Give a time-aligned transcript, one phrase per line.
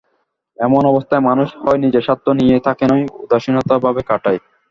[0.57, 4.39] এমন অবস্থায় মানুষ, হয় নিজের স্বার্থ নিয়েই থাকে নয় উদাসীনভাবে কাটায়।